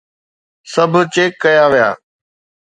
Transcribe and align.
سڀ 0.71 0.93
چيڪ 1.13 1.31
ڪيا 1.43 1.65
ويا 1.71 1.89